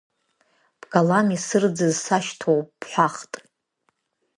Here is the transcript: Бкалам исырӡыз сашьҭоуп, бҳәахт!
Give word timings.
Бкалам 0.81 1.27
исырӡыз 1.35 1.95
сашьҭоуп, 2.05 2.67
бҳәахт! 2.79 3.33